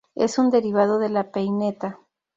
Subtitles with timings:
[0.15, 1.99] Es un derivado de la peineta.